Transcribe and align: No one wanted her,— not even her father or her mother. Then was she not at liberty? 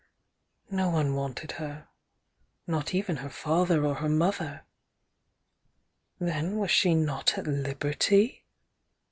No 0.71 0.89
one 0.89 1.13
wanted 1.13 1.51
her,— 1.61 1.87
not 2.65 2.95
even 2.95 3.17
her 3.17 3.29
father 3.29 3.85
or 3.85 3.93
her 3.93 4.09
mother. 4.09 4.65
Then 6.19 6.57
was 6.57 6.71
she 6.71 6.95
not 6.95 7.37
at 7.37 7.45
liberty? 7.45 8.43